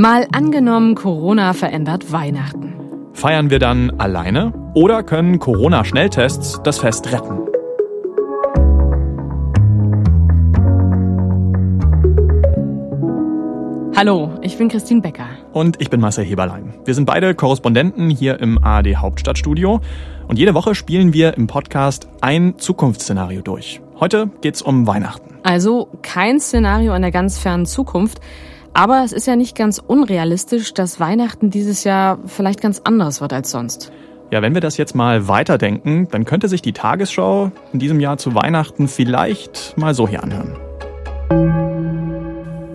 [0.00, 2.72] Mal angenommen, Corona verändert Weihnachten.
[3.12, 7.40] Feiern wir dann alleine oder können Corona-Schnelltests das Fest retten?
[13.94, 15.26] Hallo, ich bin Christine Becker.
[15.52, 16.72] Und ich bin Marcel Heberlein.
[16.86, 19.82] Wir sind beide Korrespondenten hier im ARD Hauptstadtstudio.
[20.28, 23.82] Und jede Woche spielen wir im Podcast ein Zukunftsszenario durch.
[24.00, 25.34] Heute geht's um Weihnachten.
[25.42, 28.22] Also kein Szenario in der ganz fernen Zukunft.
[28.72, 33.32] Aber es ist ja nicht ganz unrealistisch, dass Weihnachten dieses Jahr vielleicht ganz anders wird
[33.32, 33.90] als sonst.
[34.30, 38.16] Ja, wenn wir das jetzt mal weiterdenken, dann könnte sich die Tagesschau in diesem Jahr
[38.16, 40.56] zu Weihnachten vielleicht mal so hier anhören.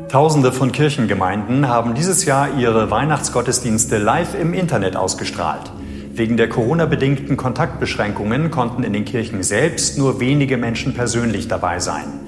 [0.10, 5.72] Tausende von Kirchengemeinden haben dieses Jahr ihre Weihnachtsgottesdienste live im Internet ausgestrahlt.
[6.14, 12.25] Wegen der Corona-bedingten Kontaktbeschränkungen konnten in den Kirchen selbst nur wenige Menschen persönlich dabei sein.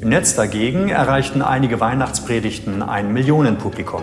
[0.00, 4.00] Im Netz dagegen erreichten einige Weihnachtspredigten ein Millionenpublikum.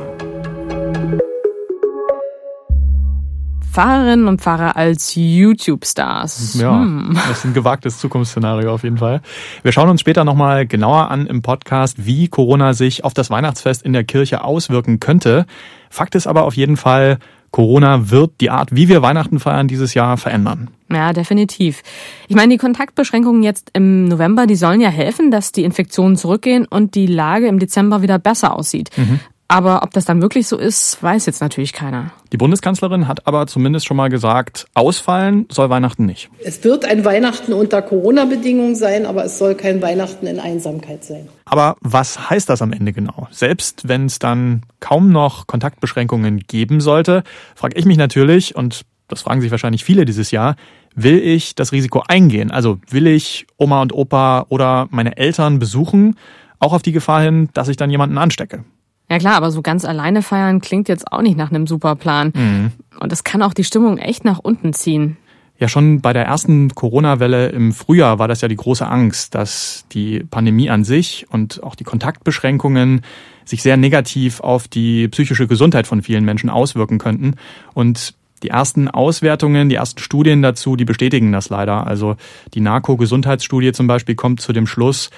[3.71, 6.55] Pfarrerinnen und Pfarrer als YouTube-Stars.
[6.59, 7.11] Ja, hm.
[7.13, 9.21] das ist ein gewagtes Zukunftsszenario auf jeden Fall.
[9.63, 13.81] Wir schauen uns später nochmal genauer an im Podcast, wie Corona sich auf das Weihnachtsfest
[13.81, 15.45] in der Kirche auswirken könnte.
[15.89, 17.19] Fakt ist aber auf jeden Fall,
[17.51, 20.71] Corona wird die Art, wie wir Weihnachten feiern, dieses Jahr verändern.
[20.91, 21.81] Ja, definitiv.
[22.27, 26.65] Ich meine, die Kontaktbeschränkungen jetzt im November, die sollen ja helfen, dass die Infektionen zurückgehen
[26.65, 28.91] und die Lage im Dezember wieder besser aussieht.
[28.95, 29.19] Mhm.
[29.47, 32.11] Aber ob das dann wirklich so ist, weiß jetzt natürlich keiner.
[32.31, 36.29] Die Bundeskanzlerin hat aber zumindest schon mal gesagt, ausfallen soll Weihnachten nicht.
[36.43, 41.29] Es wird ein Weihnachten unter Corona-Bedingungen sein, aber es soll kein Weihnachten in Einsamkeit sein.
[41.45, 43.27] Aber was heißt das am Ende genau?
[43.29, 49.21] Selbst wenn es dann kaum noch Kontaktbeschränkungen geben sollte, frage ich mich natürlich, und das
[49.21, 50.55] fragen sich wahrscheinlich viele dieses Jahr,
[50.95, 52.51] will ich das Risiko eingehen?
[52.51, 56.15] Also will ich Oma und Opa oder meine Eltern besuchen,
[56.59, 58.63] auch auf die Gefahr hin, dass ich dann jemanden anstecke?
[59.09, 62.31] Ja klar, aber so ganz alleine feiern klingt jetzt auch nicht nach einem super Plan.
[62.35, 62.71] Mhm.
[62.99, 65.17] Und das kann auch die Stimmung echt nach unten ziehen.
[65.57, 69.85] Ja, schon bei der ersten Corona-Welle im Frühjahr war das ja die große Angst, dass
[69.91, 73.01] die Pandemie an sich und auch die Kontaktbeschränkungen
[73.45, 77.35] sich sehr negativ auf die psychische Gesundheit von vielen Menschen auswirken könnten.
[77.73, 81.87] Und die ersten Auswertungen, die ersten Studien dazu, die bestätigen das leider.
[81.87, 82.15] Also
[82.53, 85.09] die Narko-Gesundheitsstudie zum Beispiel kommt zu dem Schluss,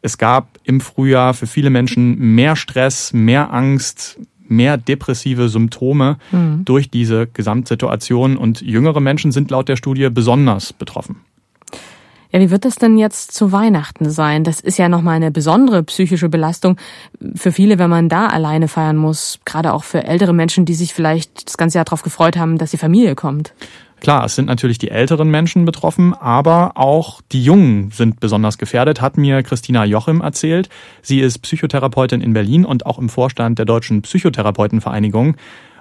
[0.00, 4.18] es gab im Frühjahr für viele Menschen mehr Stress, mehr Angst,
[4.48, 6.64] mehr depressive Symptome mhm.
[6.64, 11.16] durch diese Gesamtsituation und jüngere Menschen sind laut der Studie besonders betroffen.
[12.32, 14.42] Ja, wie wird das denn jetzt zu Weihnachten sein?
[14.42, 16.78] Das ist ja nochmal eine besondere psychische Belastung
[17.34, 19.38] für viele, wenn man da alleine feiern muss.
[19.44, 22.70] Gerade auch für ältere Menschen, die sich vielleicht das ganze Jahr darauf gefreut haben, dass
[22.70, 23.52] die Familie kommt.
[24.00, 29.00] Klar, es sind natürlich die älteren Menschen betroffen, aber auch die Jungen sind besonders gefährdet,
[29.00, 30.70] hat mir Christina Jochim erzählt.
[31.02, 35.36] Sie ist Psychotherapeutin in Berlin und auch im Vorstand der Deutschen Psychotherapeutenvereinigung.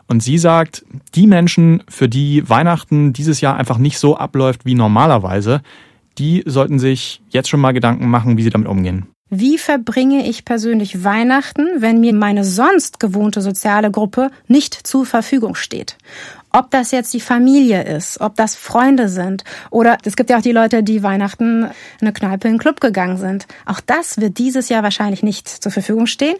[0.07, 0.85] Und sie sagt,
[1.15, 5.61] die Menschen, für die Weihnachten dieses Jahr einfach nicht so abläuft wie normalerweise,
[6.17, 9.07] die sollten sich jetzt schon mal Gedanken machen, wie sie damit umgehen.
[9.33, 15.55] Wie verbringe ich persönlich Weihnachten, wenn mir meine sonst gewohnte soziale Gruppe nicht zur Verfügung
[15.55, 15.97] steht?
[16.51, 20.41] Ob das jetzt die Familie ist, ob das Freunde sind oder es gibt ja auch
[20.41, 21.71] die Leute, die Weihnachten in
[22.01, 23.47] eine Kneipe in einen Club gegangen sind.
[23.65, 26.35] Auch das wird dieses Jahr wahrscheinlich nicht zur Verfügung stehen.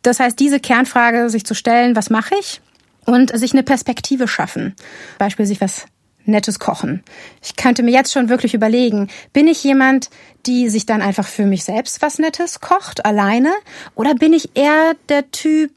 [0.00, 2.62] Das heißt, diese Kernfrage sich zu stellen, was mache ich?
[3.04, 4.74] Und sich eine Perspektive schaffen.
[5.18, 5.84] Beispiel sich was
[6.28, 7.02] nettes Kochen.
[7.42, 10.10] Ich könnte mir jetzt schon wirklich überlegen, bin ich jemand,
[10.46, 13.52] die sich dann einfach für mich selbst was Nettes kocht, alleine?
[13.94, 15.72] Oder bin ich eher der Typ,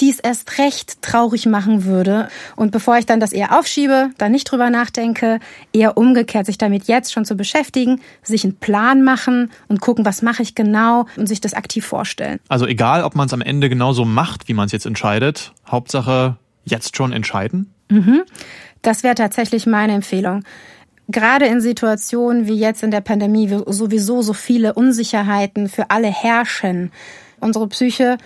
[0.00, 2.28] die es erst recht traurig machen würde.
[2.56, 5.40] Und bevor ich dann das eher aufschiebe, dann nicht drüber nachdenke,
[5.72, 10.22] eher umgekehrt sich damit jetzt schon zu beschäftigen, sich einen Plan machen und gucken, was
[10.22, 12.38] mache ich genau und sich das aktiv vorstellen.
[12.48, 16.36] Also egal, ob man es am Ende genauso macht, wie man es jetzt entscheidet, Hauptsache
[16.64, 17.74] jetzt schon entscheiden?
[17.88, 18.22] Mhm.
[18.82, 20.44] Das wäre tatsächlich meine Empfehlung.
[21.08, 26.08] Gerade in Situationen wie jetzt in der Pandemie, wo sowieso so viele Unsicherheiten für alle
[26.08, 26.92] herrschen.
[27.40, 28.18] Unsere Psyche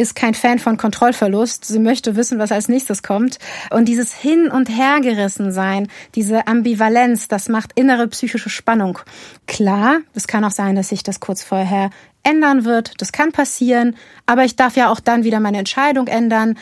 [0.00, 1.66] ist kein Fan von Kontrollverlust.
[1.66, 3.38] Sie möchte wissen, was als nächstes kommt.
[3.70, 8.98] Und dieses Hin- und Hergerissen sein, diese Ambivalenz, das macht innere psychische Spannung.
[9.46, 11.90] Klar, es kann auch sein, dass sich das kurz vorher
[12.22, 13.00] ändern wird.
[13.00, 13.96] Das kann passieren.
[14.26, 16.56] Aber ich darf ja auch dann wieder meine Entscheidung ändern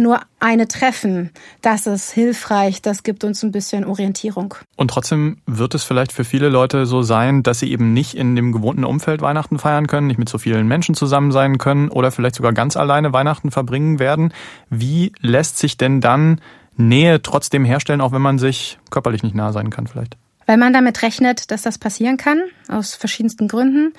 [0.00, 1.30] nur eine treffen.
[1.62, 4.54] Das ist hilfreich, das gibt uns ein bisschen Orientierung.
[4.76, 8.36] Und trotzdem wird es vielleicht für viele Leute so sein, dass sie eben nicht in
[8.36, 12.10] dem gewohnten Umfeld Weihnachten feiern können, nicht mit so vielen Menschen zusammen sein können oder
[12.10, 14.32] vielleicht sogar ganz alleine Weihnachten verbringen werden.
[14.68, 16.40] Wie lässt sich denn dann
[16.76, 20.16] Nähe trotzdem herstellen, auch wenn man sich körperlich nicht nah sein kann vielleicht?
[20.46, 23.92] Weil man damit rechnet, dass das passieren kann, aus verschiedensten Gründen,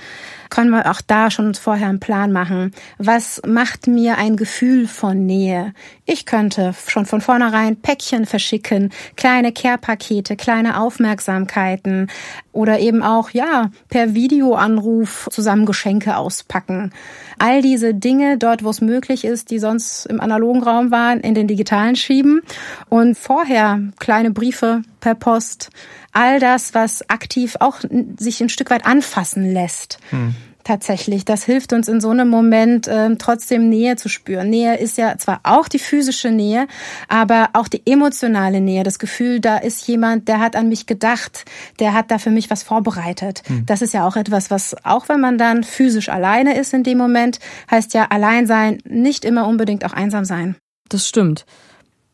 [0.50, 2.74] können wir auch da schon vorher einen Plan machen.
[2.98, 5.74] Was macht mir ein Gefühl von Nähe?
[6.06, 12.08] Ich könnte schon von vornherein Päckchen verschicken, kleine Care-Pakete, kleine Aufmerksamkeiten
[12.52, 16.92] oder eben auch, ja, per Videoanruf zusammen Geschenke auspacken.
[17.40, 21.34] All diese Dinge dort, wo es möglich ist, die sonst im analogen Raum waren, in
[21.34, 22.42] den digitalen schieben
[22.90, 25.70] und vorher kleine Briefe per Post,
[26.14, 27.80] all das, was aktiv auch
[28.18, 30.00] sich ein Stück weit anfassen lässt.
[30.12, 30.36] Hm.
[30.64, 34.50] Tatsächlich, das hilft uns in so einem Moment äh, trotzdem Nähe zu spüren.
[34.50, 36.68] Nähe ist ja zwar auch die physische Nähe,
[37.08, 38.84] aber auch die emotionale Nähe.
[38.84, 41.46] Das Gefühl, da ist jemand, der hat an mich gedacht,
[41.80, 43.42] der hat da für mich was vorbereitet.
[43.48, 43.66] Hm.
[43.66, 47.00] Das ist ja auch etwas, was auch wenn man dann physisch alleine ist in dem
[47.00, 47.40] Moment,
[47.72, 50.58] heißt ja allein sein nicht immer unbedingt auch einsam sein.
[50.90, 51.46] Das stimmt.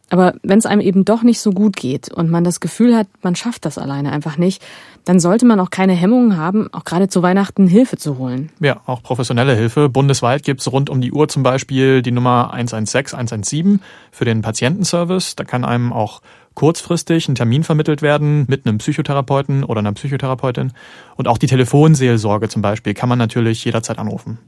[0.09, 3.07] Aber wenn es einem eben doch nicht so gut geht und man das Gefühl hat,
[3.23, 4.63] man schafft das alleine einfach nicht,
[5.03, 8.49] dann sollte man auch keine Hemmungen haben, auch gerade zu Weihnachten Hilfe zu holen.
[8.59, 9.89] Ja, auch professionelle Hilfe.
[9.89, 13.81] Bundesweit gibt's rund um die Uhr zum Beispiel die Nummer 116 117
[14.11, 15.35] für den Patientenservice.
[15.35, 16.21] Da kann einem auch
[16.55, 20.73] kurzfristig ein Termin vermittelt werden mit einem Psychotherapeuten oder einer Psychotherapeutin.
[21.15, 24.39] Und auch die Telefonseelsorge zum Beispiel kann man natürlich jederzeit anrufen.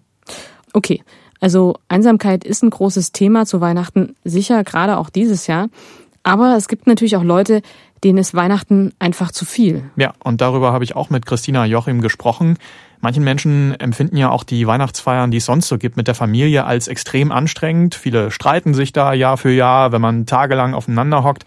[0.74, 1.04] Okay,
[1.40, 5.70] also Einsamkeit ist ein großes Thema zu Weihnachten, sicher gerade auch dieses Jahr.
[6.24, 7.62] Aber es gibt natürlich auch Leute,
[8.04, 9.84] denen ist Weihnachten einfach zu viel.
[9.96, 12.58] Ja, und darüber habe ich auch mit Christina Joachim gesprochen.
[13.02, 16.66] Manchen Menschen empfinden ja auch die Weihnachtsfeiern, die es sonst so gibt, mit der Familie
[16.66, 17.96] als extrem anstrengend.
[17.96, 21.46] Viele streiten sich da Jahr für Jahr, wenn man tagelang aufeinander hockt.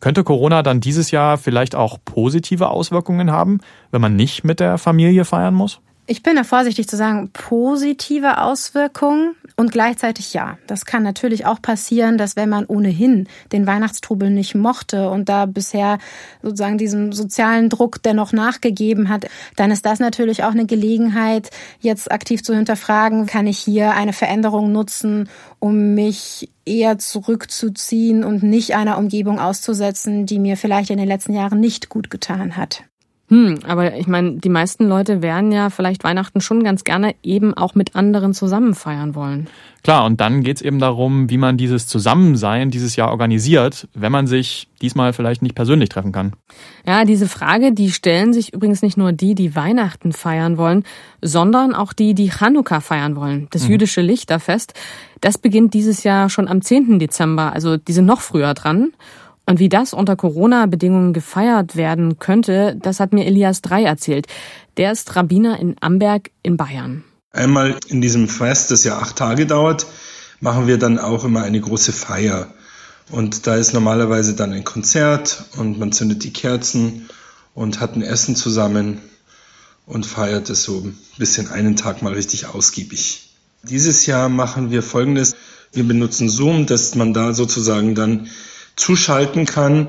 [0.00, 3.60] Könnte Corona dann dieses Jahr vielleicht auch positive Auswirkungen haben,
[3.90, 5.80] wenn man nicht mit der Familie feiern muss?
[6.08, 10.56] Ich bin da vorsichtig zu sagen, positive Auswirkungen und gleichzeitig ja.
[10.68, 15.46] Das kann natürlich auch passieren, dass wenn man ohnehin den Weihnachtstrubel nicht mochte und da
[15.46, 15.98] bisher
[16.42, 19.26] sozusagen diesem sozialen Druck dennoch nachgegeben hat,
[19.56, 21.50] dann ist das natürlich auch eine Gelegenheit,
[21.80, 25.28] jetzt aktiv zu hinterfragen, kann ich hier eine Veränderung nutzen,
[25.58, 31.32] um mich eher zurückzuziehen und nicht einer Umgebung auszusetzen, die mir vielleicht in den letzten
[31.32, 32.84] Jahren nicht gut getan hat.
[33.28, 37.54] Hm, aber ich meine, die meisten Leute werden ja vielleicht Weihnachten schon ganz gerne eben
[37.54, 39.48] auch mit anderen zusammen feiern wollen.
[39.82, 44.28] Klar, und dann geht's eben darum, wie man dieses Zusammensein dieses Jahr organisiert, wenn man
[44.28, 46.34] sich diesmal vielleicht nicht persönlich treffen kann.
[46.86, 50.84] Ja, diese Frage, die stellen sich übrigens nicht nur die, die Weihnachten feiern wollen,
[51.20, 53.72] sondern auch die, die Chanukka feiern wollen, das mhm.
[53.72, 54.74] jüdische Lichterfest.
[55.20, 57.00] Das beginnt dieses Jahr schon am 10.
[57.00, 58.92] Dezember, also die sind noch früher dran.
[59.48, 64.26] Und wie das unter Corona-Bedingungen gefeiert werden könnte, das hat mir Elias Drei erzählt.
[64.76, 67.04] Der ist Rabbiner in Amberg in Bayern.
[67.30, 69.86] Einmal in diesem Fest, das ja acht Tage dauert,
[70.40, 72.48] machen wir dann auch immer eine große Feier.
[73.10, 77.08] Und da ist normalerweise dann ein Konzert und man zündet die Kerzen
[77.54, 79.00] und hat ein Essen zusammen
[79.86, 83.30] und feiert es so ein bisschen einen Tag mal richtig ausgiebig.
[83.62, 85.36] Dieses Jahr machen wir Folgendes.
[85.72, 88.28] Wir benutzen Zoom, dass man da sozusagen dann
[88.76, 89.88] zuschalten kann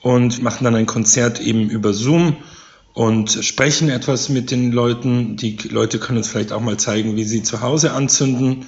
[0.00, 2.36] und machen dann ein Konzert eben über Zoom
[2.94, 5.36] und sprechen etwas mit den Leuten.
[5.36, 8.66] Die Leute können uns vielleicht auch mal zeigen, wie sie zu Hause anzünden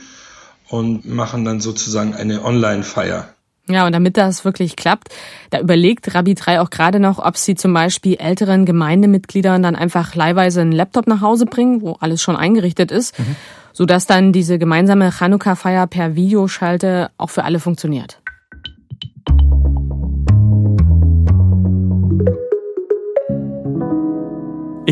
[0.69, 3.35] und machen dann sozusagen eine Online-Feier.
[3.69, 5.09] Ja, und damit das wirklich klappt,
[5.51, 10.15] da überlegt Rabbi 3 auch gerade noch, ob sie zum Beispiel älteren Gemeindemitgliedern dann einfach
[10.17, 13.37] leihweise einen Laptop nach Hause bringen, wo alles schon eingerichtet ist, mhm.
[13.73, 18.22] sodass dann diese gemeinsame Chanukka-Feier per Videoschalte auch für alle funktioniert.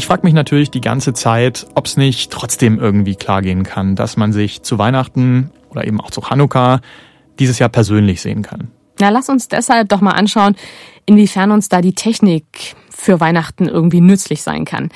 [0.00, 3.96] Ich frage mich natürlich die ganze Zeit, ob es nicht trotzdem irgendwie klar gehen kann,
[3.96, 6.80] dass man sich zu Weihnachten oder eben auch zu Chanukka
[7.38, 8.68] dieses Jahr persönlich sehen kann.
[8.98, 10.56] Na, lass uns deshalb doch mal anschauen,
[11.04, 14.88] inwiefern uns da die Technik für Weihnachten irgendwie nützlich sein kann.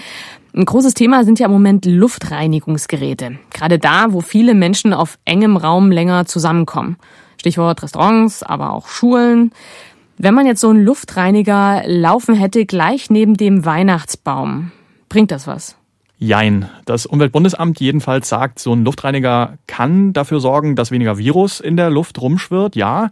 [0.57, 3.39] Ein großes Thema sind ja im Moment Luftreinigungsgeräte.
[3.53, 6.97] Gerade da, wo viele Menschen auf engem Raum länger zusammenkommen.
[7.39, 9.53] Stichwort Restaurants, aber auch Schulen.
[10.17, 14.73] Wenn man jetzt so einen Luftreiniger laufen hätte, gleich neben dem Weihnachtsbaum,
[15.15, 15.77] Bringt das was?
[16.19, 16.69] Jein.
[16.87, 21.89] Das Umweltbundesamt jedenfalls sagt, so ein Luftreiniger kann dafür sorgen, dass weniger Virus in der
[21.89, 23.11] Luft rumschwirrt, ja.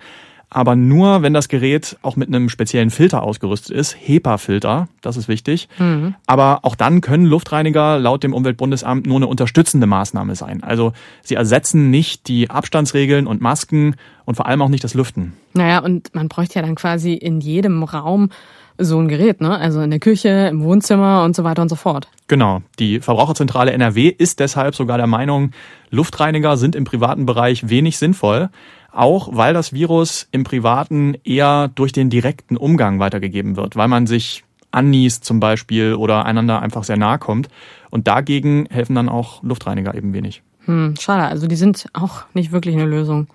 [0.54, 5.26] Aber nur, wenn das Gerät auch mit einem speziellen Filter ausgerüstet ist, HEPA-Filter, das ist
[5.26, 5.66] wichtig.
[5.78, 6.14] Mhm.
[6.26, 10.62] Aber auch dann können Luftreiniger laut dem Umweltbundesamt nur eine unterstützende Maßnahme sein.
[10.62, 10.92] Also
[11.23, 15.32] sie ersetzen nicht die Abstandsregeln und Masken und vor allem auch nicht das Lüften.
[15.54, 18.28] Naja, und man bräuchte ja dann quasi in jedem Raum
[18.76, 19.56] so ein Gerät, ne?
[19.59, 22.09] Also in der Küche, im Wohnzimmer und so weiter und so fort.
[22.26, 22.62] Genau.
[22.78, 25.52] Die Verbraucherzentrale NRW ist deshalb sogar der Meinung,
[25.90, 28.50] Luftreiniger sind im privaten Bereich wenig sinnvoll,
[28.92, 34.06] auch weil das Virus im privaten eher durch den direkten Umgang weitergegeben wird, weil man
[34.06, 37.49] sich anniest zum Beispiel oder einander einfach sehr nahe kommt.
[37.90, 40.42] Und dagegen helfen dann auch Luftreiniger eben wenig.
[40.64, 43.26] Hm, schade, also die sind auch nicht wirklich eine Lösung.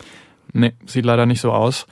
[0.53, 1.85] Nee, sieht leider nicht so aus.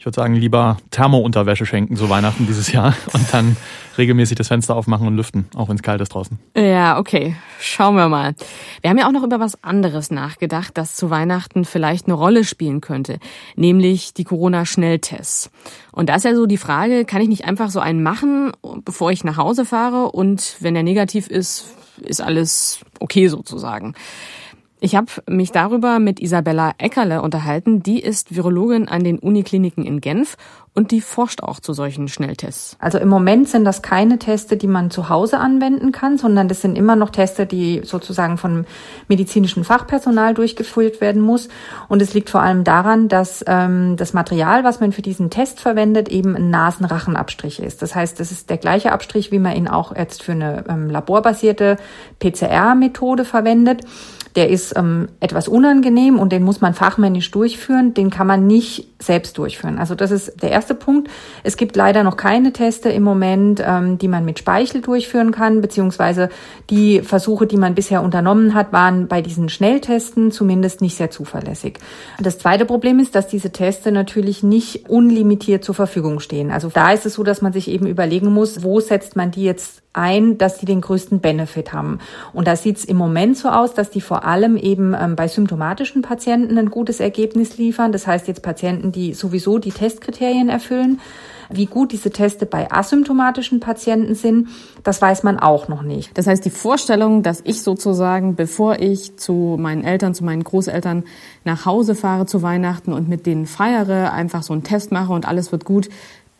[0.00, 3.54] Ich würde sagen, lieber Thermounterwäsche schenken zu Weihnachten dieses Jahr und dann
[3.98, 6.38] regelmäßig das Fenster aufmachen und lüften, auch wenn es kalt ist draußen.
[6.56, 7.36] Ja, okay.
[7.60, 8.34] Schauen wir mal.
[8.80, 12.44] Wir haben ja auch noch über was anderes nachgedacht, das zu Weihnachten vielleicht eine Rolle
[12.44, 13.18] spielen könnte,
[13.56, 15.50] nämlich die Corona-Schnelltests.
[15.92, 18.52] Und da ist ja so die Frage, kann ich nicht einfach so einen machen,
[18.86, 23.94] bevor ich nach Hause fahre und wenn der negativ ist, ist alles okay sozusagen.
[24.82, 27.82] Ich habe mich darüber mit Isabella Eckerle unterhalten.
[27.82, 30.38] Die ist Virologin an den Unikliniken in Genf
[30.72, 32.76] und die forscht auch zu solchen Schnelltests.
[32.78, 36.62] Also im Moment sind das keine Teste, die man zu Hause anwenden kann, sondern das
[36.62, 38.64] sind immer noch Teste, die sozusagen von
[39.06, 41.48] medizinischem Fachpersonal durchgeführt werden muss.
[41.88, 45.60] Und es liegt vor allem daran, dass ähm, das Material, was man für diesen Test
[45.60, 47.82] verwendet, eben ein Nasenrachenabstrich ist.
[47.82, 50.88] Das heißt, das ist der gleiche Abstrich, wie man ihn auch jetzt für eine ähm,
[50.88, 51.76] laborbasierte
[52.20, 53.82] PCR-Methode verwendet.
[54.36, 57.94] Der ist ähm, etwas unangenehm und den muss man fachmännisch durchführen.
[57.94, 59.78] Den kann man nicht selbst durchführen.
[59.78, 61.10] Also das ist der erste Punkt.
[61.42, 65.60] Es gibt leider noch keine Teste im Moment, ähm, die man mit Speichel durchführen kann,
[65.60, 66.28] beziehungsweise
[66.68, 71.78] die Versuche, die man bisher unternommen hat, waren bei diesen Schnelltesten zumindest nicht sehr zuverlässig.
[72.20, 76.50] Das zweite Problem ist, dass diese Teste natürlich nicht unlimitiert zur Verfügung stehen.
[76.50, 79.44] Also da ist es so, dass man sich eben überlegen muss, wo setzt man die
[79.44, 81.98] jetzt ein, dass die den größten Benefit haben.
[82.32, 85.26] Und da sieht es im Moment so aus, dass die vor allem eben ähm, bei
[85.26, 87.90] symptomatischen Patienten ein gutes Ergebnis liefern.
[87.90, 91.00] Das heißt jetzt Patienten, die sowieso die Testkriterien erfüllen.
[91.52, 94.50] Wie gut diese Teste bei asymptomatischen Patienten sind,
[94.84, 96.16] das weiß man auch noch nicht.
[96.16, 101.02] Das heißt, die Vorstellung, dass ich sozusagen, bevor ich zu meinen Eltern, zu meinen Großeltern
[101.44, 105.26] nach Hause fahre zu Weihnachten und mit denen feiere, einfach so einen Test mache und
[105.26, 105.88] alles wird gut,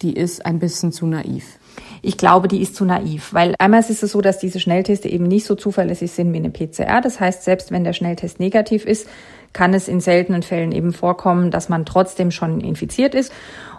[0.02, 1.58] die ist ein bisschen zu naiv.
[2.02, 5.24] Ich glaube, die ist zu naiv, weil einmal ist es so, dass diese Schnellteste eben
[5.24, 7.00] nicht so zuverlässig sind wie eine PCR.
[7.02, 9.06] Das heißt, selbst wenn der Schnelltest negativ ist,
[9.52, 13.32] kann es in seltenen Fällen eben vorkommen, dass man trotzdem schon infiziert ist.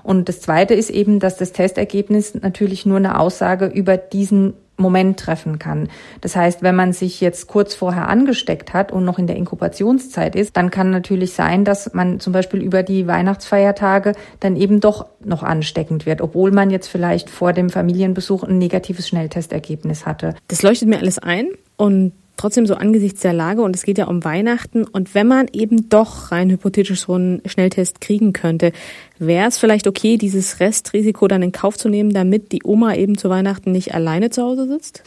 [0.04, 5.20] Und das Zweite ist eben, dass das Testergebnis natürlich nur eine Aussage über diesen Moment
[5.20, 5.90] treffen kann.
[6.22, 10.36] Das heißt, wenn man sich jetzt kurz vorher angesteckt hat und noch in der Inkubationszeit
[10.36, 15.06] ist, dann kann natürlich sein, dass man zum Beispiel über die Weihnachtsfeiertage dann eben doch
[15.24, 20.36] noch ansteckend wird, obwohl man jetzt vielleicht vor dem Familienbesuch ein negatives Schnelltestergebnis hatte.
[20.48, 24.08] Das leuchtet mir alles ein und trotzdem so angesichts der Lage und es geht ja
[24.08, 28.72] um Weihnachten und wenn man eben doch rein hypothetisch so einen Schnelltest kriegen könnte,
[29.20, 33.18] wäre es vielleicht okay, dieses Restrisiko dann in Kauf zu nehmen, damit die Oma eben
[33.18, 35.04] zu Weihnachten nicht alleine zu Hause sitzt?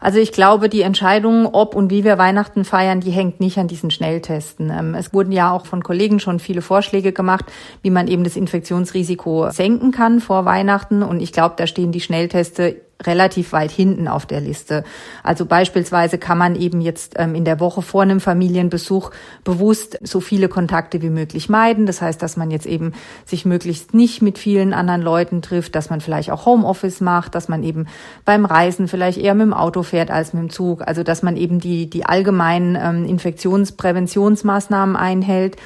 [0.00, 3.68] Also ich glaube, die Entscheidung, ob und wie wir Weihnachten feiern, die hängt nicht an
[3.68, 4.70] diesen Schnelltesten.
[4.76, 7.44] Ähm, es wurden ja auch von Kollegen schon viele Vorschläge gemacht,
[7.82, 11.04] wie man eben das Infektionsrisiko senken kann vor Weihnachten.
[11.04, 14.84] Und ich glaube, da stehen die Schnellteste relativ weit hinten auf der Liste.
[15.22, 19.10] Also beispielsweise kann man eben jetzt ähm, in der Woche vor einem Familienbesuch
[19.44, 21.86] bewusst so viele Kontakte wie möglich meiden.
[21.86, 22.92] Das heißt, dass man jetzt eben
[23.24, 27.48] sich möglichst nicht mit vielen anderen Leuten trifft, dass man vielleicht auch Homeoffice macht, dass
[27.48, 27.86] man eben
[28.24, 30.86] beim Reisen vielleicht eher mit dem Auto fährt als mit dem Zug.
[30.86, 35.56] Also dass man eben die, die allgemeinen ähm, Infektionspräventionsmaßnahmen einhält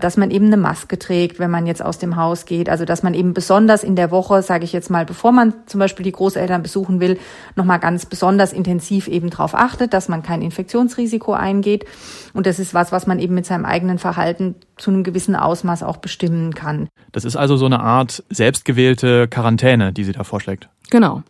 [0.00, 2.68] dass man eben eine Maske trägt, wenn man jetzt aus dem Haus geht.
[2.68, 5.80] Also dass man eben besonders in der Woche, sage ich jetzt mal, bevor man zum
[5.80, 7.18] Beispiel die Großeltern besuchen will,
[7.54, 11.86] nochmal ganz besonders intensiv eben darauf achtet, dass man kein Infektionsrisiko eingeht.
[12.34, 15.82] Und das ist was, was man eben mit seinem eigenen Verhalten zu einem gewissen Ausmaß
[15.82, 16.88] auch bestimmen kann.
[17.12, 20.68] Das ist also so eine Art selbstgewählte Quarantäne, die sie da vorschlägt.
[20.90, 21.22] Genau.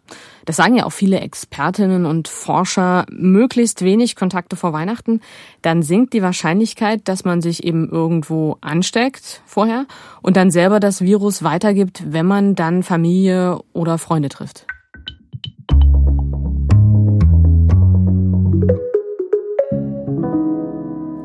[0.44, 5.20] Das sagen ja auch viele Expertinnen und Forscher, möglichst wenig Kontakte vor Weihnachten,
[5.62, 9.86] dann sinkt die Wahrscheinlichkeit, dass man sich eben irgendwo ansteckt vorher
[10.22, 14.66] und dann selber das Virus weitergibt, wenn man dann Familie oder Freunde trifft.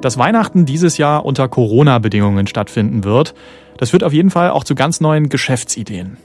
[0.01, 3.35] Dass Weihnachten dieses Jahr unter Corona-Bedingungen stattfinden wird,
[3.77, 6.17] das führt auf jeden Fall auch zu ganz neuen Geschäftsideen.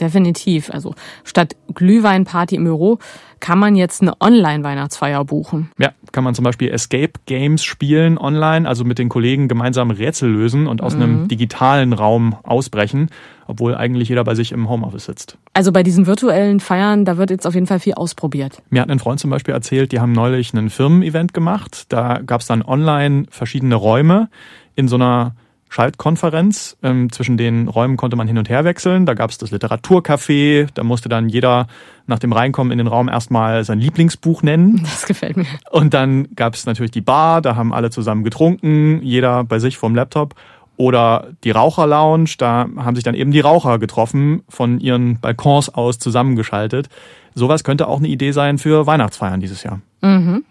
[0.00, 0.70] Definitiv.
[0.70, 2.98] Also statt Glühweinparty im Büro
[3.40, 5.70] kann man jetzt eine Online-Weihnachtsfeier buchen.
[5.78, 10.30] Ja, kann man zum Beispiel Escape Games spielen online, also mit den Kollegen gemeinsam Rätsel
[10.30, 11.02] lösen und aus mhm.
[11.02, 13.10] einem digitalen Raum ausbrechen,
[13.46, 15.36] obwohl eigentlich jeder bei sich im Homeoffice sitzt.
[15.52, 18.62] Also bei diesen virtuellen Feiern, da wird jetzt auf jeden Fall viel ausprobiert.
[18.70, 21.84] Mir hat ein Freund zum Beispiel erzählt, die haben neulich ein Firmen-Event gemacht.
[21.90, 24.30] Da gab es dann online verschiedene Räume
[24.74, 25.34] in so einer
[25.68, 26.76] Schaltkonferenz.
[26.82, 29.06] Ähm, zwischen den Räumen konnte man hin und her wechseln.
[29.06, 30.68] Da gab es das Literaturcafé.
[30.74, 31.66] Da musste dann jeder
[32.06, 34.82] nach dem Reinkommen in den Raum erstmal sein Lieblingsbuch nennen.
[34.84, 35.46] Das gefällt mir.
[35.70, 37.42] Und dann gab es natürlich die Bar.
[37.42, 40.34] Da haben alle zusammen getrunken, jeder bei sich vom Laptop.
[40.76, 45.98] Oder die Raucherlounge, da haben sich dann eben die Raucher getroffen, von ihren Balkons aus
[45.98, 46.88] zusammengeschaltet.
[47.34, 49.80] Sowas könnte auch eine Idee sein für Weihnachtsfeiern dieses Jahr.
[50.02, 50.44] Mhm.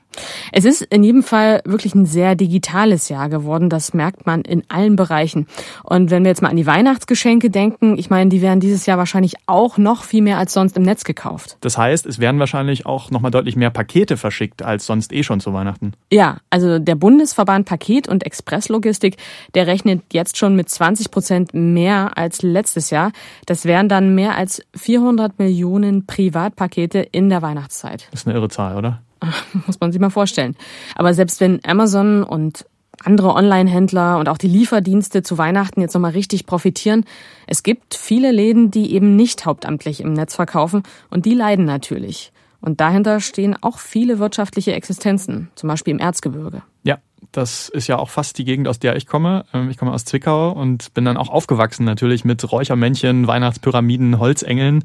[0.51, 3.69] Es ist in jedem Fall wirklich ein sehr digitales Jahr geworden.
[3.69, 5.47] Das merkt man in allen Bereichen.
[5.83, 8.97] Und wenn wir jetzt mal an die Weihnachtsgeschenke denken, ich meine, die werden dieses Jahr
[8.97, 11.57] wahrscheinlich auch noch viel mehr als sonst im Netz gekauft.
[11.61, 15.23] Das heißt, es werden wahrscheinlich auch noch mal deutlich mehr Pakete verschickt als sonst eh
[15.23, 15.93] schon zu Weihnachten.
[16.11, 19.17] Ja, also der Bundesverband Paket- und Expresslogistik,
[19.55, 23.11] der rechnet jetzt schon mit 20 Prozent mehr als letztes Jahr.
[23.45, 28.07] Das wären dann mehr als 400 Millionen Privatpakete in der Weihnachtszeit.
[28.11, 29.01] Das ist eine irre Zahl, oder?
[29.67, 30.55] muss man sich mal vorstellen.
[30.95, 32.65] Aber selbst wenn Amazon und
[33.03, 37.05] andere Online-Händler und auch die Lieferdienste zu Weihnachten jetzt nochmal richtig profitieren.
[37.47, 42.31] Es gibt viele Läden, die eben nicht hauptamtlich im Netz verkaufen und die leiden natürlich.
[42.61, 46.61] Und dahinter stehen auch viele wirtschaftliche Existenzen, zum Beispiel im Erzgebirge.
[46.83, 46.99] Ja,
[47.33, 49.43] das ist ja auch fast die Gegend, aus der ich komme.
[49.53, 54.83] Ähm, ich komme aus Zwickau und bin dann auch aufgewachsen natürlich mit Räuchermännchen, Weihnachtspyramiden, Holzengeln.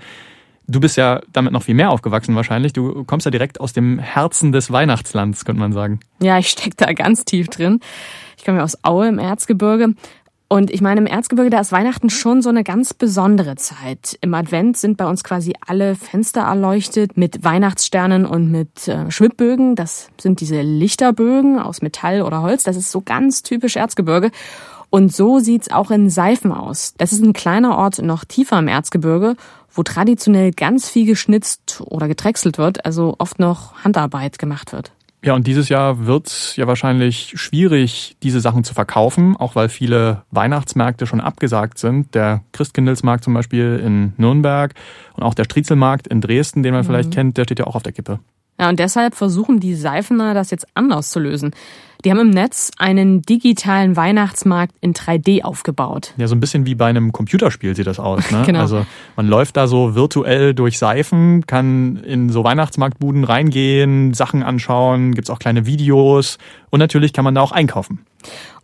[0.71, 2.75] Du bist ja damit noch viel mehr aufgewachsen wahrscheinlich.
[2.75, 6.01] Du kommst ja direkt aus dem Herzen des Weihnachtslands, könnte man sagen.
[6.21, 7.81] Ja, ich steck da ganz tief drin.
[8.37, 9.95] Ich komme ja aus Aue im Erzgebirge.
[10.51, 14.17] Und ich meine, im Erzgebirge, da ist Weihnachten schon so eine ganz besondere Zeit.
[14.23, 19.75] Im Advent sind bei uns quasi alle Fenster erleuchtet mit Weihnachtssternen und mit äh, Schwibbögen.
[19.75, 22.63] Das sind diese Lichterbögen aus Metall oder Holz.
[22.63, 24.31] Das ist so ganz typisch Erzgebirge.
[24.90, 26.95] Und so sieht's auch in Seifen aus.
[26.97, 29.37] Das ist ein kleiner Ort noch tiefer im Erzgebirge
[29.78, 34.92] wo traditionell ganz viel geschnitzt oder gedrechselt wird, also oft noch Handarbeit gemacht wird.
[35.25, 40.23] Ja, und dieses Jahr wird ja wahrscheinlich schwierig, diese Sachen zu verkaufen, auch weil viele
[40.30, 42.14] Weihnachtsmärkte schon abgesagt sind.
[42.14, 44.75] Der Christkindlesmarkt zum Beispiel in Nürnberg
[45.14, 46.87] und auch der Striezelmarkt in Dresden, den man mhm.
[46.87, 48.21] vielleicht kennt, der steht ja auch auf der Kippe.
[48.59, 51.53] Ja, und deshalb versuchen die Seifener das jetzt anders zu lösen.
[52.05, 56.15] Die haben im Netz einen digitalen Weihnachtsmarkt in 3D aufgebaut.
[56.17, 58.31] Ja, so ein bisschen wie bei einem Computerspiel sieht das aus.
[58.31, 58.43] Ne?
[58.47, 58.61] genau.
[58.61, 58.87] Also
[59.17, 65.31] man läuft da so virtuell durch Seifen, kann in so Weihnachtsmarktbuden reingehen, Sachen anschauen, gibt's
[65.31, 66.38] auch kleine Videos
[66.71, 68.05] und natürlich kann man da auch einkaufen.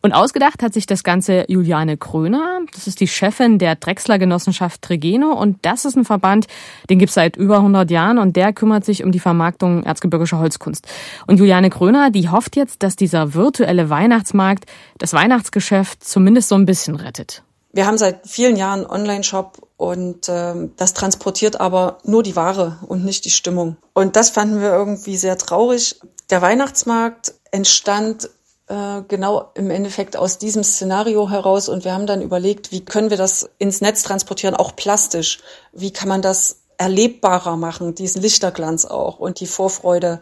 [0.04, 2.60] Und ausgedacht hat sich das Ganze Juliane Kröner.
[2.74, 5.32] Das ist die Chefin der Drechsler Genossenschaft Tregeno.
[5.32, 6.46] Und das ist ein Verband,
[6.90, 10.86] den gibt's seit über 100 Jahren und der kümmert sich um die Vermarktung erzgebirgischer Holzkunst.
[11.26, 14.66] Und Juliane Kröner, die hofft jetzt, dass dieser virtuelle Weihnachtsmarkt
[14.98, 17.42] das Weihnachtsgeschäft zumindest so ein bisschen rettet.
[17.72, 22.76] Wir haben seit vielen Jahren einen Online-Shop und ähm, das transportiert aber nur die Ware
[22.86, 23.78] und nicht die Stimmung.
[23.94, 25.98] Und das fanden wir irgendwie sehr traurig.
[26.28, 28.28] Der Weihnachtsmarkt entstand
[28.66, 33.18] genau im Endeffekt aus diesem Szenario heraus und wir haben dann überlegt, wie können wir
[33.18, 35.40] das ins Netz transportieren, auch plastisch.
[35.72, 40.20] Wie kann man das erlebbarer machen, diesen Lichterglanz auch und die Vorfreude.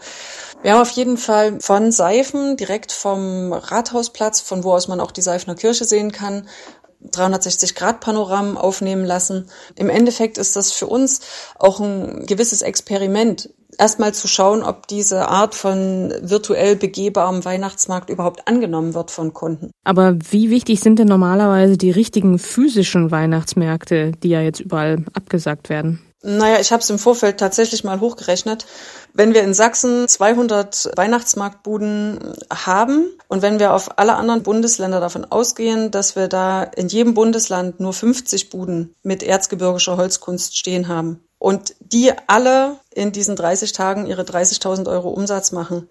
[0.62, 5.12] Wir haben auf jeden Fall von Seifen direkt vom Rathausplatz, von wo aus man auch
[5.12, 6.48] die Seifener Kirche sehen kann,
[7.10, 9.48] 360 Grad Panoramen aufnehmen lassen.
[9.74, 11.20] Im Endeffekt ist das für uns
[11.58, 13.50] auch ein gewisses Experiment
[13.82, 19.72] erstmal zu schauen, ob diese Art von virtuell begehbarem Weihnachtsmarkt überhaupt angenommen wird von Kunden.
[19.82, 25.68] Aber wie wichtig sind denn normalerweise die richtigen physischen Weihnachtsmärkte, die ja jetzt überall abgesagt
[25.68, 26.00] werden?
[26.24, 28.64] Naja, ich habe es im Vorfeld tatsächlich mal hochgerechnet.
[29.12, 35.24] Wenn wir in Sachsen 200 Weihnachtsmarktbuden haben und wenn wir auf alle anderen Bundesländer davon
[35.24, 41.24] ausgehen, dass wir da in jedem Bundesland nur 50 Buden mit erzgebirgischer Holzkunst stehen haben,
[41.42, 45.88] und die alle in diesen 30 Tagen ihre 30.000 Euro Umsatz machen,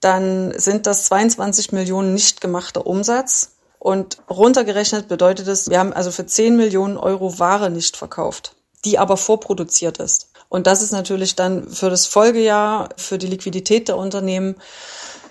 [0.00, 3.52] dann sind das 22 Millionen nicht gemachter Umsatz.
[3.78, 8.98] Und runtergerechnet bedeutet es, wir haben also für 10 Millionen Euro Ware nicht verkauft, die
[8.98, 10.30] aber vorproduziert ist.
[10.48, 14.56] Und das ist natürlich dann für das Folgejahr, für die Liquidität der Unternehmen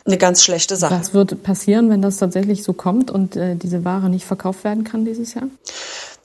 [0.05, 0.97] eine ganz schlechte Sache.
[0.97, 4.85] Was wird passieren, wenn das tatsächlich so kommt und äh, diese Ware nicht verkauft werden
[4.85, 5.49] kann dieses Jahr?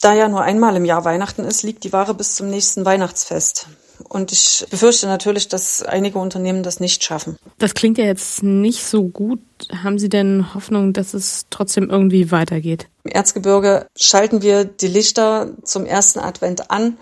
[0.03, 3.69] Da ja nur einmal im Jahr Weihnachten ist, liegt die Ware bis zum nächsten Weihnachtsfest.
[4.09, 7.37] Und ich befürchte natürlich, dass einige Unternehmen das nicht schaffen.
[7.59, 9.39] Das klingt ja jetzt nicht so gut.
[9.71, 12.89] Haben Sie denn Hoffnung, dass es trotzdem irgendwie weitergeht?
[13.05, 16.99] Im Erzgebirge schalten wir die Lichter zum ersten Advent an.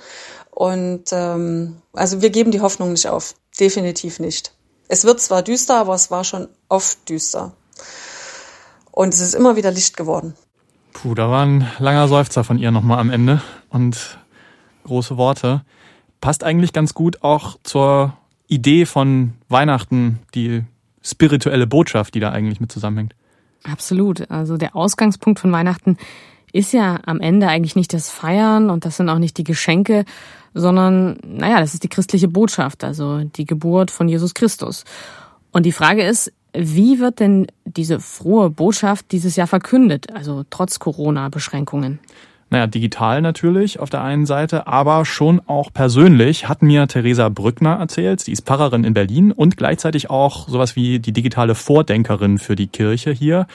[0.50, 3.34] Und ähm, also wir geben die Hoffnung nicht auf.
[3.58, 4.52] Definitiv nicht.
[4.88, 7.54] Es wird zwar düster, aber es war schon oft düster.
[8.90, 10.34] Und es ist immer wieder Licht geworden.
[11.02, 14.18] Puh, da war ein langer Seufzer von ihr nochmal am Ende und
[14.84, 15.62] große Worte.
[16.20, 18.12] Passt eigentlich ganz gut auch zur
[18.48, 20.62] Idee von Weihnachten, die
[21.00, 23.14] spirituelle Botschaft, die da eigentlich mit zusammenhängt.
[23.64, 24.30] Absolut.
[24.30, 25.96] Also der Ausgangspunkt von Weihnachten
[26.52, 30.04] ist ja am Ende eigentlich nicht das Feiern und das sind auch nicht die Geschenke,
[30.52, 34.84] sondern, naja, das ist die christliche Botschaft, also die Geburt von Jesus Christus.
[35.50, 40.78] Und die Frage ist, wie wird denn diese frohe Botschaft dieses Jahr verkündet, also trotz
[40.78, 42.00] Corona-Beschränkungen?
[42.52, 47.76] Naja, digital natürlich auf der einen Seite, aber schon auch persönlich hat mir Theresa Brückner
[47.76, 48.20] erzählt.
[48.20, 52.66] Sie ist Pfarrerin in Berlin und gleichzeitig auch sowas wie die digitale Vordenkerin für die
[52.66, 53.46] Kirche hier.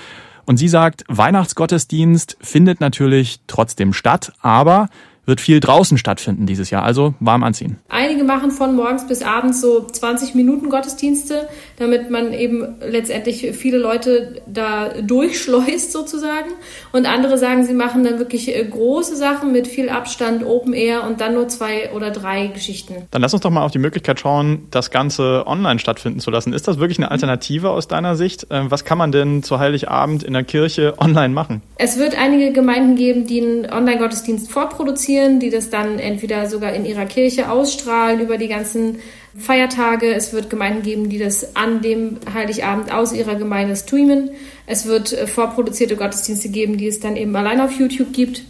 [0.45, 4.87] Und sie sagt, Weihnachtsgottesdienst findet natürlich trotzdem statt, aber
[5.25, 7.77] wird viel draußen stattfinden dieses Jahr, also warm anziehen.
[7.89, 13.77] Einige machen von morgens bis abends so 20 Minuten Gottesdienste, damit man eben letztendlich viele
[13.77, 16.49] Leute da durchschleust sozusagen.
[16.91, 21.03] Und andere sagen, sie machen dann wirklich äh, große Sachen mit viel Abstand, Open Air
[21.03, 23.07] und dann nur zwei oder drei Geschichten.
[23.11, 26.53] Dann lass uns doch mal auf die Möglichkeit schauen, das Ganze online stattfinden zu lassen.
[26.53, 28.47] Ist das wirklich eine Alternative aus deiner Sicht?
[28.51, 31.61] Ähm, was kann man denn zu Heiligabend in der Kirche online machen?
[31.77, 36.73] Es wird einige Gemeinden geben, die einen Online-Gottesdienst vorproduzieren produzieren, die das dann entweder sogar
[36.73, 38.99] in ihrer Kirche ausstrahlen über die ganzen
[39.37, 40.13] Feiertage.
[40.13, 44.31] Es wird Gemeinden geben, die das an dem Heiligabend aus ihrer Gemeinde streamen.
[44.65, 48.43] Es wird äh, vorproduzierte Gottesdienste geben, die es dann eben allein auf YouTube gibt.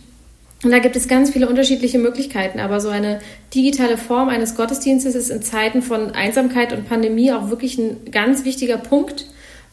[0.64, 2.60] Und da gibt es ganz viele unterschiedliche Möglichkeiten.
[2.60, 3.20] Aber so eine
[3.54, 8.46] digitale Form eines Gottesdienstes ist in Zeiten von Einsamkeit und Pandemie auch wirklich ein ganz
[8.46, 9.26] wichtiger Punkt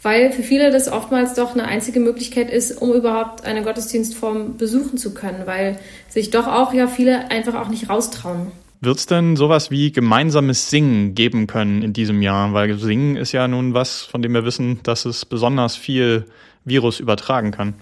[0.02, 4.98] weil für viele das oftmals doch eine einzige Möglichkeit ist, um überhaupt eine Gottesdienstform besuchen
[4.98, 8.52] zu können, weil sich doch auch ja viele einfach auch nicht raustrauen.
[8.80, 12.52] Wird es denn sowas wie gemeinsames Singen geben können in diesem Jahr?
[12.52, 16.26] Weil Singen ist ja nun was, von dem wir wissen, dass es besonders viel
[16.64, 17.74] Virus übertragen kann.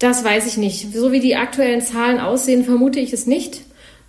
[0.00, 0.92] Das weiß ich nicht.
[0.92, 3.60] So wie die aktuellen Zahlen aussehen, vermute ich es nicht.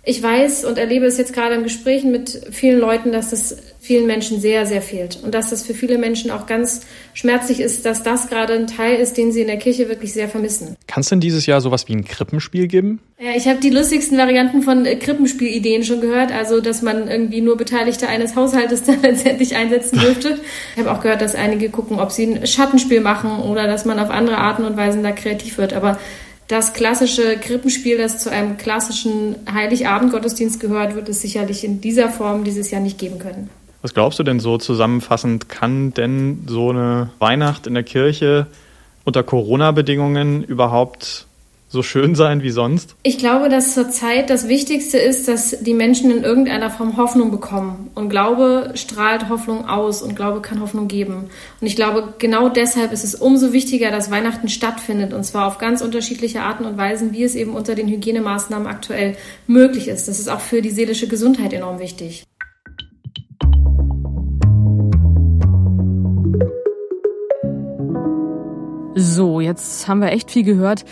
[0.08, 4.06] Ich weiß und erlebe es jetzt gerade in Gesprächen mit vielen Leuten, dass das vielen
[4.06, 5.18] Menschen sehr, sehr fehlt.
[5.20, 9.00] Und dass das für viele Menschen auch ganz schmerzlich ist, dass das gerade ein Teil
[9.00, 10.76] ist, den sie in der Kirche wirklich sehr vermissen.
[10.86, 13.00] Kann es denn dieses Jahr sowas wie ein Krippenspiel geben?
[13.18, 16.30] Ja, ich habe die lustigsten Varianten von äh, Krippenspielideen schon gehört.
[16.30, 20.38] Also, dass man irgendwie nur Beteiligte eines Haushaltes dann letztendlich einsetzen dürfte.
[20.76, 23.98] Ich habe auch gehört, dass einige gucken, ob sie ein Schattenspiel machen oder dass man
[23.98, 25.72] auf andere Arten und Weisen da kreativ wird.
[25.72, 25.98] Aber
[26.48, 32.44] das klassische Krippenspiel, das zu einem klassischen Heiligabend-Gottesdienst gehört, wird es sicherlich in dieser Form
[32.44, 33.50] dieses Jahr nicht geben können.
[33.82, 38.46] Was glaubst du denn so zusammenfassend, kann denn so eine Weihnacht in der Kirche
[39.04, 41.26] unter Corona-Bedingungen überhaupt
[41.68, 42.94] so schön sein wie sonst?
[43.02, 47.90] Ich glaube, dass zurzeit das Wichtigste ist, dass die Menschen in irgendeiner Form Hoffnung bekommen.
[47.94, 51.28] Und Glaube strahlt Hoffnung aus und Glaube kann Hoffnung geben.
[51.60, 55.12] Und ich glaube, genau deshalb ist es umso wichtiger, dass Weihnachten stattfindet.
[55.12, 59.16] Und zwar auf ganz unterschiedliche Arten und Weisen, wie es eben unter den Hygienemaßnahmen aktuell
[59.48, 60.06] möglich ist.
[60.06, 62.24] Das ist auch für die seelische Gesundheit enorm wichtig.
[68.98, 70.84] So, jetzt haben wir echt viel gehört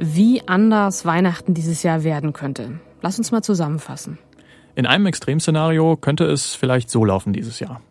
[0.00, 2.80] wie anders Weihnachten dieses Jahr werden könnte.
[3.02, 4.18] Lass uns mal zusammenfassen.
[4.74, 7.82] In einem Extremszenario könnte es vielleicht so laufen dieses Jahr.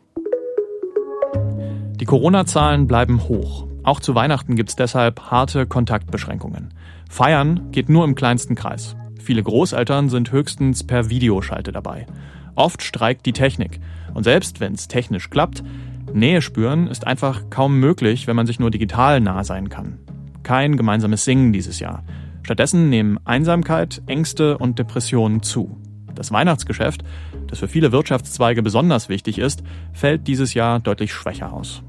[1.99, 3.67] Die Corona-Zahlen bleiben hoch.
[3.83, 6.73] Auch zu Weihnachten gibt es deshalb harte Kontaktbeschränkungen.
[7.09, 8.95] Feiern geht nur im kleinsten Kreis.
[9.21, 12.07] Viele Großeltern sind höchstens per Videoschalte dabei.
[12.55, 13.79] Oft streikt die Technik.
[14.13, 15.63] Und selbst wenn es technisch klappt,
[16.11, 19.99] Nähe spüren ist einfach kaum möglich, wenn man sich nur digital nah sein kann
[20.49, 22.03] kein gemeinsames Singen dieses Jahr.
[22.41, 25.77] Stattdessen nehmen Einsamkeit, Ängste und Depressionen zu.
[26.15, 27.03] Das Weihnachtsgeschäft,
[27.45, 29.61] das für viele Wirtschaftszweige besonders wichtig ist,
[29.93, 31.83] fällt dieses Jahr deutlich schwächer aus.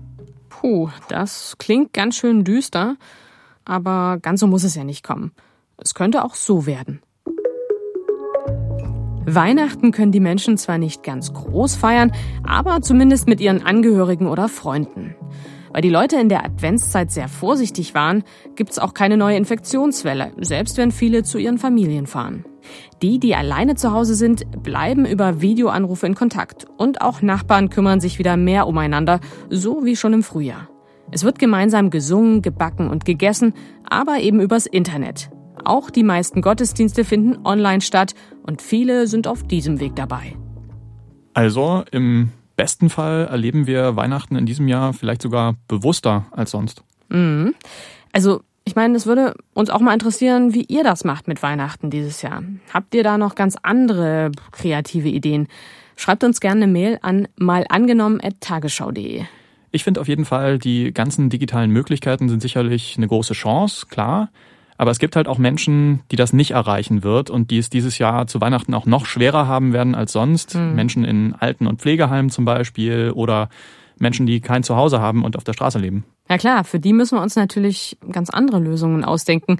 [0.50, 2.96] Puh, das klingt ganz schön düster,
[3.64, 5.32] aber ganz so muss es ja nicht kommen.
[5.78, 7.00] Es könnte auch so werden.
[9.24, 14.50] Weihnachten können die Menschen zwar nicht ganz groß feiern, aber zumindest mit ihren Angehörigen oder
[14.50, 15.14] Freunden.
[15.72, 18.24] Weil die Leute in der Adventszeit sehr vorsichtig waren,
[18.56, 22.44] gibt's auch keine neue Infektionswelle, selbst wenn viele zu ihren Familien fahren.
[23.02, 26.66] Die, die alleine zu Hause sind, bleiben über Videoanrufe in Kontakt.
[26.76, 30.68] Und auch Nachbarn kümmern sich wieder mehr umeinander, so wie schon im Frühjahr.
[31.12, 33.54] Es wird gemeinsam gesungen, gebacken und gegessen,
[33.88, 35.30] aber eben übers Internet.
[35.64, 40.36] Auch die meisten Gottesdienste finden online statt und viele sind auf diesem Weg dabei.
[41.34, 46.82] Also im besten Fall erleben wir Weihnachten in diesem Jahr vielleicht sogar bewusster als sonst.
[47.08, 47.54] Mhm.
[48.12, 51.88] Also ich meine, es würde uns auch mal interessieren, wie ihr das macht mit Weihnachten
[51.88, 52.42] dieses Jahr.
[52.70, 55.48] Habt ihr da noch ganz andere kreative Ideen?
[55.96, 59.22] Schreibt uns gerne eine Mail an malangenommen.tagesschau.de.
[59.70, 64.28] Ich finde auf jeden Fall, die ganzen digitalen Möglichkeiten sind sicherlich eine große Chance, klar.
[64.80, 67.98] Aber es gibt halt auch Menschen, die das nicht erreichen wird und die es dieses
[67.98, 70.54] Jahr zu Weihnachten auch noch schwerer haben werden als sonst.
[70.54, 70.74] Mhm.
[70.74, 73.50] Menschen in Alten- und Pflegeheimen zum Beispiel oder
[73.98, 76.04] Menschen, die kein Zuhause haben und auf der Straße leben.
[76.30, 79.58] Ja klar, für die müssen wir uns natürlich ganz andere Lösungen ausdenken,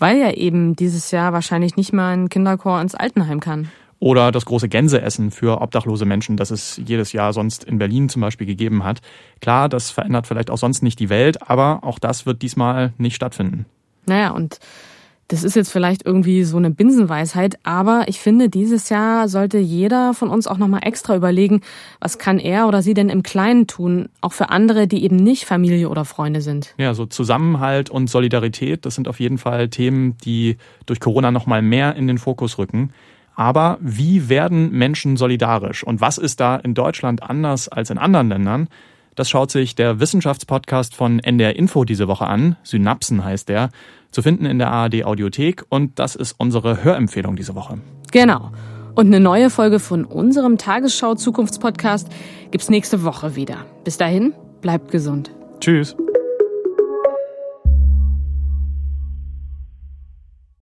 [0.00, 3.70] weil ja eben dieses Jahr wahrscheinlich nicht mal ein Kinderchor ins Altenheim kann.
[4.00, 8.22] Oder das große Gänseessen für obdachlose Menschen, das es jedes Jahr sonst in Berlin zum
[8.22, 9.02] Beispiel gegeben hat.
[9.40, 13.14] Klar, das verändert vielleicht auch sonst nicht die Welt, aber auch das wird diesmal nicht
[13.14, 13.66] stattfinden.
[14.08, 14.58] Naja, und
[15.30, 20.14] Das ist jetzt vielleicht irgendwie so eine Binsenweisheit, aber ich finde, dieses Jahr sollte jeder
[20.14, 21.60] von uns auch nochmal extra überlegen,
[22.00, 25.44] was kann er oder sie denn im Kleinen tun, auch für andere, die eben nicht
[25.44, 26.74] Familie oder Freunde sind.
[26.78, 31.60] Ja, so Zusammenhalt und Solidarität, das sind auf jeden Fall Themen, die durch Corona nochmal
[31.60, 32.94] mehr in den Fokus rücken.
[33.34, 35.84] Aber wie werden Menschen solidarisch?
[35.84, 38.68] Und was ist da in Deutschland anders als in anderen Ländern?
[39.18, 42.54] Das schaut sich der Wissenschaftspodcast von NDR Info diese Woche an.
[42.62, 43.70] Synapsen heißt der.
[44.12, 45.64] Zu finden in der ARD Audiothek.
[45.68, 47.78] Und das ist unsere Hörempfehlung diese Woche.
[48.12, 48.52] Genau.
[48.94, 52.08] Und eine neue Folge von unserem Tagesschau Zukunftspodcast
[52.52, 53.66] gibt's nächste Woche wieder.
[53.82, 55.32] Bis dahin, bleibt gesund.
[55.58, 55.96] Tschüss.